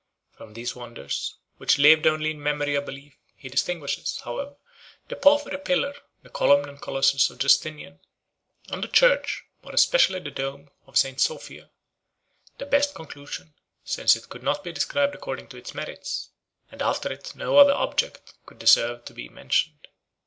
From 0.31 0.55
these 0.55 0.75
wonders, 0.75 1.35
which 1.57 1.77
lived 1.77 2.07
only 2.07 2.31
in 2.31 2.41
memory 2.41 2.75
or 2.75 2.81
belief, 2.81 3.15
he 3.35 3.49
distinguishes, 3.49 4.19
however, 4.21 4.55
the 5.09 5.15
porphyry 5.15 5.59
pillar, 5.59 5.93
the 6.23 6.29
column 6.31 6.67
and 6.67 6.81
colossus 6.81 7.29
of 7.29 7.37
Justinian, 7.37 7.99
3 8.69 8.73
and 8.73 8.83
the 8.83 8.87
church, 8.87 9.43
more 9.61 9.73
especially 9.75 10.17
the 10.19 10.31
dome, 10.31 10.71
of 10.87 10.97
St. 10.97 11.21
Sophia; 11.21 11.69
the 12.57 12.65
best 12.65 12.95
conclusion, 12.95 13.53
since 13.83 14.15
it 14.15 14.27
could 14.27 14.41
not 14.41 14.63
be 14.63 14.71
described 14.71 15.13
according 15.13 15.49
to 15.49 15.57
its 15.57 15.75
merits, 15.75 16.29
and 16.71 16.81
after 16.81 17.11
it 17.13 17.35
no 17.35 17.57
other 17.59 17.73
object 17.75 18.33
could 18.47 18.57
deserve 18.57 19.05
to 19.05 19.13
be 19.13 19.29
mentioned. 19.29 19.87